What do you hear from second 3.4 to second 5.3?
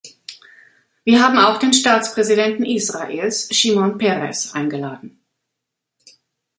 Shimon Peres, eingeladen.